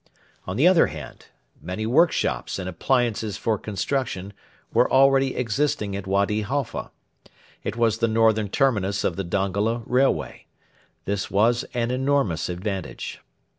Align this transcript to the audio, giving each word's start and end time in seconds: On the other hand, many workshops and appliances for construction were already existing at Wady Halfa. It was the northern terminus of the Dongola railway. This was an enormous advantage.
On 0.47 0.57
the 0.57 0.67
other 0.67 0.87
hand, 0.87 1.27
many 1.61 1.85
workshops 1.85 2.57
and 2.57 2.67
appliances 2.67 3.37
for 3.37 3.59
construction 3.59 4.33
were 4.73 4.91
already 4.91 5.35
existing 5.35 5.95
at 5.95 6.07
Wady 6.07 6.41
Halfa. 6.41 6.89
It 7.63 7.75
was 7.77 7.99
the 7.99 8.07
northern 8.07 8.49
terminus 8.49 9.03
of 9.03 9.15
the 9.15 9.23
Dongola 9.23 9.83
railway. 9.85 10.47
This 11.05 11.29
was 11.29 11.65
an 11.75 11.91
enormous 11.91 12.49
advantage. 12.49 13.21